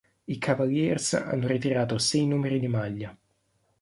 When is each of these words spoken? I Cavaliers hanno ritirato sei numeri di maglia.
I 0.25 0.37
Cavaliers 0.39 1.13
hanno 1.13 1.45
ritirato 1.45 1.99
sei 1.99 2.25
numeri 2.25 2.59
di 2.59 2.67
maglia. 2.67 3.15